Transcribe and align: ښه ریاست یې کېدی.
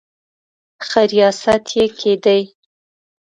ښه 0.87 1.01
ریاست 1.11 1.63
یې 1.75 1.85
کېدی. 1.99 2.41